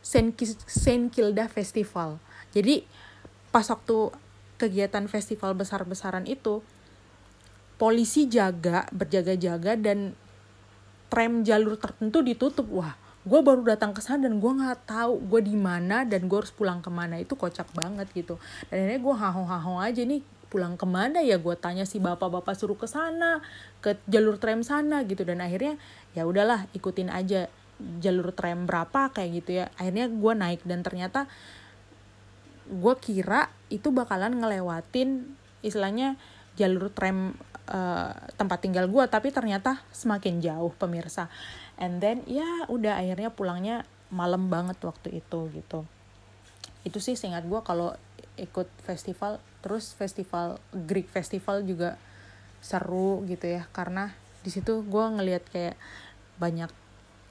[0.00, 2.16] Saint Kilda Festival.
[2.56, 2.86] Jadi
[3.52, 4.14] pas waktu
[4.56, 6.64] kegiatan festival besar-besaran itu
[7.78, 10.12] polisi jaga berjaga-jaga dan
[11.08, 12.66] tram jalur tertentu ditutup.
[12.68, 16.38] Wah gue baru datang ke sana dan gue nggak tahu gue di mana dan gue
[16.38, 17.16] harus pulang ke mana.
[17.22, 18.36] Itu kocak banget gitu.
[18.68, 21.38] Dan akhirnya gue haho-haho aja nih pulang ke mana ya?
[21.38, 23.40] Gue tanya si bapak-bapak suruh ke sana
[23.78, 25.22] ke jalur tram sana gitu.
[25.22, 25.78] Dan akhirnya
[26.18, 27.46] ya udahlah ikutin aja
[28.02, 29.70] jalur tram berapa kayak gitu ya.
[29.78, 31.30] Akhirnya gue naik dan ternyata
[32.68, 35.24] gue kira itu bakalan ngelewatin
[35.64, 36.20] istilahnya
[36.58, 37.38] jalur tram
[37.70, 41.30] uh, tempat tinggal gue tapi ternyata semakin jauh pemirsa.
[41.78, 45.86] And then ya udah akhirnya pulangnya malam banget waktu itu gitu.
[46.82, 47.94] Itu sih seingat gue kalau
[48.34, 51.98] ikut festival terus festival Greek festival juga
[52.58, 55.76] seru gitu ya karena di situ gue ngelihat kayak
[56.38, 56.70] banyak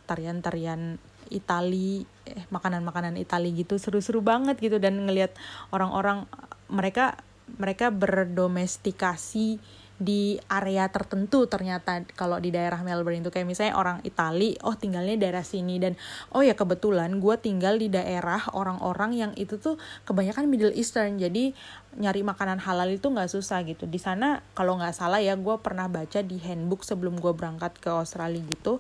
[0.08, 5.36] tarian-tarian Itali eh, makanan-makanan Itali gitu seru-seru banget gitu dan ngelihat
[5.76, 6.24] orang-orang
[6.72, 7.20] mereka
[7.55, 9.60] mereka berdomestikasi
[9.97, 13.33] di area tertentu ternyata kalau di daerah Melbourne itu.
[13.33, 15.81] Kayak misalnya orang Itali oh tinggalnya daerah sini.
[15.81, 15.97] Dan
[16.36, 21.17] oh ya kebetulan gue tinggal di daerah orang-orang yang itu tuh kebanyakan Middle Eastern.
[21.17, 21.57] Jadi
[21.97, 23.89] nyari makanan halal itu nggak susah gitu.
[23.89, 27.89] Di sana kalau nggak salah ya gue pernah baca di handbook sebelum gue berangkat ke
[27.89, 28.77] Australia gitu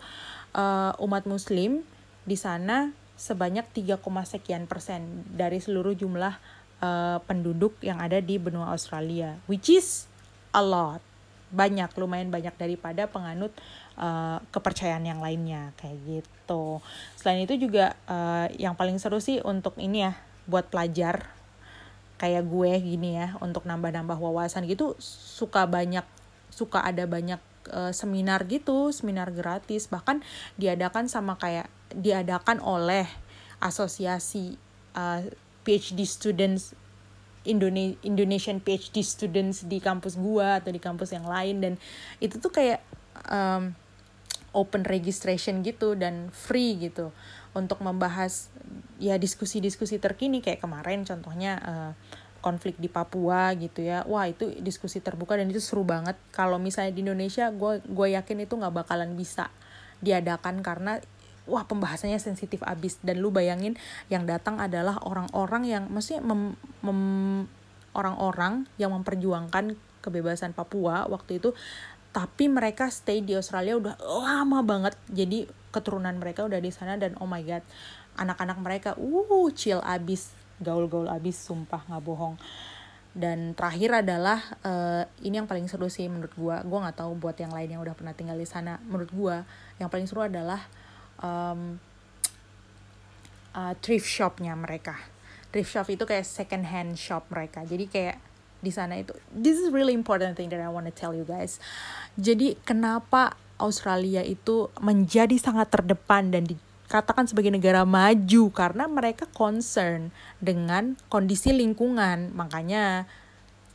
[0.53, 1.81] uh, umat Muslim
[2.27, 3.97] di sana sebanyak 3,
[4.29, 6.37] sekian persen dari seluruh jumlah
[6.81, 10.05] uh, penduduk yang ada di benua Australia which is
[10.55, 11.01] a lot.
[11.47, 13.55] Banyak lumayan banyak daripada penganut
[13.95, 16.83] uh, kepercayaan yang lainnya kayak gitu.
[17.15, 20.13] Selain itu juga uh, yang paling seru sih untuk ini ya
[20.47, 21.31] buat pelajar
[22.17, 26.03] kayak gue gini ya untuk nambah-nambah wawasan gitu suka banyak
[26.49, 27.37] suka ada banyak
[27.69, 29.87] uh, seminar gitu seminar gratis.
[29.87, 30.25] Bahkan
[30.59, 33.07] diadakan sama kayak diadakan oleh
[33.63, 34.59] asosiasi
[34.97, 35.23] uh,
[35.67, 36.71] PhD students
[38.03, 41.63] Indonesian PhD students di kampus gua atau di kampus yang lain.
[41.63, 41.73] Dan
[42.19, 42.83] itu tuh kayak
[43.31, 43.71] um,
[44.51, 47.15] open registration gitu dan free gitu
[47.55, 48.51] untuk membahas
[48.99, 50.43] ya diskusi-diskusi terkini.
[50.43, 51.91] Kayak kemarin contohnya uh,
[52.43, 54.03] konflik di Papua gitu ya.
[54.03, 56.19] Wah itu diskusi terbuka dan itu seru banget.
[56.35, 59.47] Kalau misalnya di Indonesia gue gue yakin itu nggak bakalan bisa
[60.03, 61.01] diadakan karena
[61.47, 62.99] wah pembahasannya sensitif abis.
[63.01, 63.79] Dan lu bayangin
[64.11, 67.01] yang datang adalah orang-orang yang maksudnya mem, mem,
[67.97, 71.55] orang-orang yang memperjuangkan kebebasan Papua waktu itu.
[72.13, 74.93] Tapi mereka stay di Australia udah lama banget.
[75.09, 77.61] Jadi keturunan mereka udah di sana dan oh my god
[78.17, 82.35] anak-anak mereka uh chill abis gaul-gaul abis sumpah nggak bohong.
[83.17, 86.61] Dan terakhir adalah uh, ini yang paling seru sih menurut gua.
[86.61, 88.77] Gua nggak tahu buat yang lain yang udah pernah tinggal di sana.
[88.85, 89.35] Menurut gua
[89.81, 90.61] yang paling seru adalah
[91.21, 91.81] um,
[93.57, 94.97] uh, thrift shopnya mereka.
[95.49, 97.65] Thrift shop itu kayak second hand shop mereka.
[97.65, 98.17] Jadi kayak
[98.57, 101.61] di sana itu this is really important thing that I want to tell you guys.
[102.17, 108.53] Jadi kenapa Australia itu menjadi sangat terdepan dan dikatakan sebagai negara maju?
[108.53, 112.33] Karena mereka concern dengan kondisi lingkungan.
[112.37, 113.09] Makanya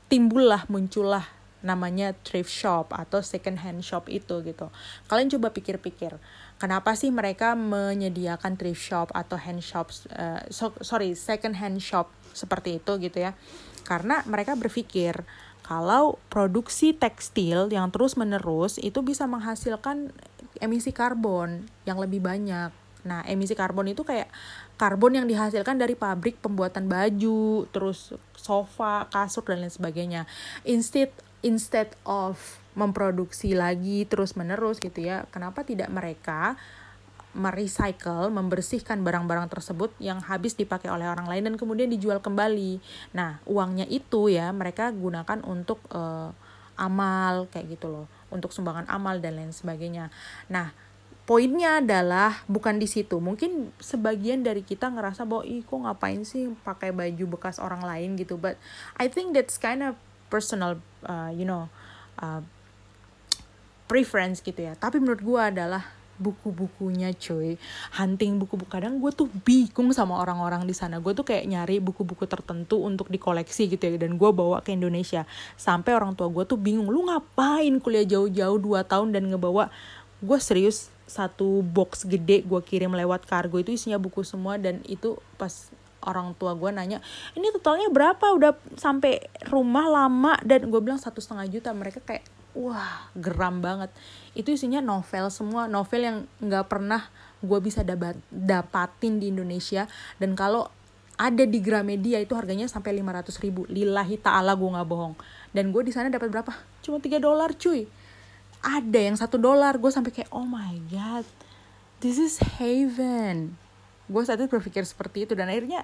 [0.06, 4.68] timbullah muncullah namanya thrift shop atau second hand shop itu gitu.
[5.06, 6.18] Kalian coba pikir-pikir,
[6.58, 12.10] kenapa sih mereka menyediakan thrift shop atau hand shops uh, so, sorry, second hand shop
[12.34, 13.32] seperti itu gitu ya.
[13.86, 15.22] Karena mereka berpikir
[15.62, 20.10] kalau produksi tekstil yang terus-menerus itu bisa menghasilkan
[20.58, 22.74] emisi karbon yang lebih banyak.
[23.02, 24.30] Nah, emisi karbon itu kayak
[24.78, 30.22] karbon yang dihasilkan dari pabrik pembuatan baju, terus sofa, kasur dan lain sebagainya.
[30.66, 31.10] Instead
[31.42, 32.38] instead of
[32.72, 36.56] memproduksi lagi terus menerus gitu ya kenapa tidak mereka
[37.32, 42.76] merecycle, membersihkan barang-barang tersebut yang habis dipakai oleh orang lain dan kemudian dijual kembali.
[43.16, 46.28] Nah, uangnya itu ya mereka gunakan untuk uh,
[46.76, 50.12] amal kayak gitu loh, untuk sumbangan amal dan lain sebagainya.
[50.52, 50.76] Nah,
[51.24, 53.16] poinnya adalah bukan di situ.
[53.16, 58.20] Mungkin sebagian dari kita ngerasa bahwa ih kok ngapain sih pakai baju bekas orang lain
[58.20, 58.60] gitu, but
[59.00, 59.96] I think that's kind of
[60.28, 61.66] personal uh, you know
[62.20, 62.42] uh,
[63.90, 64.72] preference gitu ya.
[64.78, 65.84] Tapi menurut gue adalah
[66.22, 67.58] buku-bukunya cuy.
[67.98, 68.70] Hunting buku-buku.
[68.70, 71.02] Kadang gue tuh bingung sama orang-orang di sana.
[71.02, 73.98] Gue tuh kayak nyari buku-buku tertentu untuk dikoleksi gitu ya.
[73.98, 75.26] Dan gue bawa ke Indonesia.
[75.58, 79.68] Sampai orang tua gue tuh bingung lu ngapain kuliah jauh-jauh 2 tahun dan ngebawa?
[80.22, 83.58] Gue serius satu box gede gue kirim lewat kargo.
[83.58, 85.68] Itu isinya buku semua dan itu pas
[86.04, 86.98] orang tua gue nanya
[87.34, 88.22] ini totalnya berapa?
[88.34, 90.36] Udah sampai rumah lama.
[90.42, 91.70] Dan gue bilang satu setengah juta.
[91.72, 93.90] Mereka kayak wah geram banget.
[94.36, 97.08] Itu isinya novel semua novel yang nggak pernah
[97.42, 99.88] gue bisa dapat dapatin di Indonesia.
[100.20, 100.68] Dan kalau
[101.16, 103.62] ada di Gramedia itu harganya sampai 500 ribu.
[103.70, 105.14] Lillahi ta'ala gue nggak bohong.
[105.54, 106.52] Dan gue di sana dapat berapa?
[106.82, 107.86] Cuma 3 dolar cuy.
[108.62, 109.78] Ada yang satu dolar.
[109.78, 111.26] Gue sampai kayak oh my god
[112.02, 113.54] this is heaven
[114.12, 115.80] gue saat itu berpikir seperti itu dan akhirnya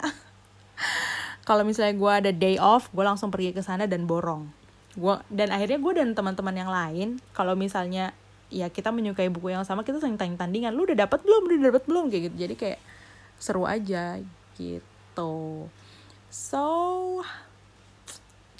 [1.48, 4.52] kalau misalnya gue ada day off gue langsung pergi ke sana dan borong.
[4.92, 8.12] Gue dan akhirnya gue dan teman-teman yang lain kalau misalnya
[8.52, 11.48] ya kita menyukai buku yang sama kita sering tanya tandingan lu udah dapat belum?
[11.48, 12.04] Udah dapat belum?
[12.12, 12.36] Kayak gitu.
[12.44, 12.80] Jadi kayak
[13.40, 14.20] seru aja
[14.60, 15.34] gitu.
[16.28, 16.64] So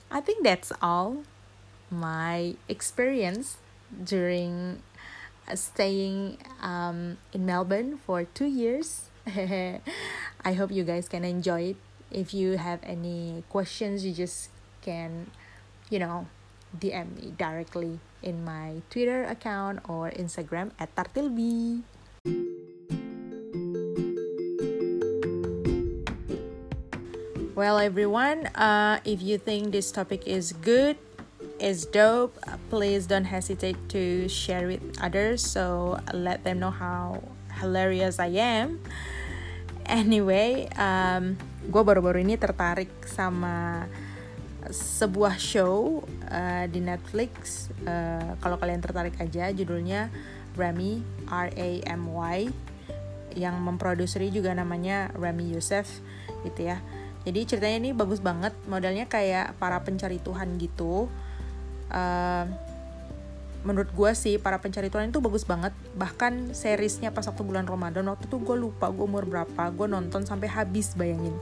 [0.09, 1.29] I think that's all
[1.93, 3.61] my experience
[3.93, 4.81] during
[5.53, 9.09] staying um, in Melbourne for two years
[10.45, 11.77] I hope you guys can enjoy it.
[12.11, 14.49] If you have any questions, you just
[14.81, 15.29] can,
[15.91, 16.27] you know,
[16.73, 21.83] DM me directly in my Twitter account or Instagram at Tartilbi.
[27.55, 30.97] Well, everyone, uh, if you think this topic is good,
[31.59, 32.39] is dope,
[32.71, 35.45] please don't hesitate to share with others.
[35.45, 37.21] So let them know how
[37.59, 38.81] hilarious I am.
[39.89, 41.33] Anyway, um,
[41.65, 43.89] gue baru-baru ini tertarik sama
[44.69, 47.73] sebuah show uh, di Netflix.
[47.89, 50.13] Uh, Kalau kalian tertarik aja, judulnya
[50.61, 51.01] Remy
[51.33, 52.53] R A M Y
[53.33, 55.89] yang memproduseri juga namanya Remy Youssef
[56.45, 56.85] gitu ya.
[57.25, 61.09] Jadi ceritanya ini bagus banget, modelnya kayak para pencari Tuhan gitu.
[61.89, 62.45] Uh,
[63.67, 65.75] menurut gue sih para pencari Tuhan itu bagus banget.
[65.99, 70.23] Bahkan seriesnya pas waktu bulan Ramadan waktu itu gue lupa gue umur berapa gue nonton
[70.23, 71.35] sampai habis bayangin.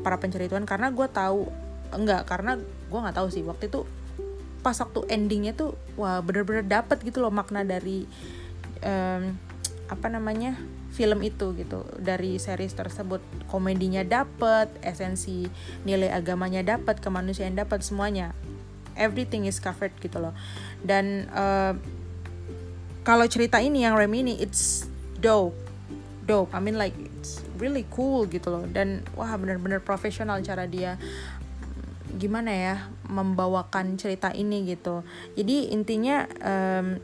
[0.00, 1.48] Para pencari Tuhan karena gue tahu
[1.92, 3.84] enggak karena gue nggak tahu sih waktu itu
[4.60, 8.04] pas waktu endingnya tuh wah bener-bener dapet gitu loh makna dari
[8.82, 9.32] um,
[9.88, 10.58] apa namanya
[10.92, 13.20] film itu gitu dari series tersebut.
[13.48, 15.48] Komedinya dapet esensi
[15.84, 18.32] nilai agamanya dapet kemanusiaan dapet semuanya
[18.98, 20.34] everything is covered gitu loh.
[20.82, 21.72] Dan uh,
[23.06, 24.90] kalau cerita ini yang Remy ini it's
[25.22, 25.56] dope.
[26.28, 26.52] Dope.
[26.52, 26.92] I mean like
[27.22, 28.64] it's really cool gitu loh.
[28.68, 31.00] Dan wah bener-bener profesional cara dia
[32.18, 32.76] gimana ya
[33.06, 35.06] membawakan cerita ini gitu.
[35.38, 36.98] Jadi intinya um,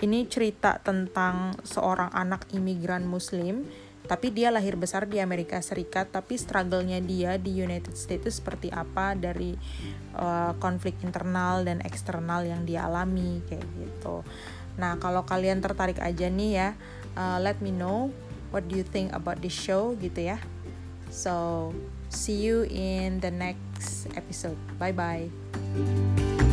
[0.00, 3.68] ini cerita tentang seorang anak imigran muslim
[4.12, 9.16] tapi dia lahir besar di Amerika Serikat tapi struggle-nya dia di United States seperti apa
[9.16, 9.56] dari
[10.20, 14.20] uh, konflik internal dan eksternal yang dia alami kayak gitu.
[14.76, 16.68] Nah kalau kalian tertarik aja nih ya
[17.16, 18.12] uh, let me know
[18.52, 20.36] what do you think about this show gitu ya.
[21.08, 21.72] So
[22.12, 24.60] see you in the next episode.
[24.76, 26.51] Bye bye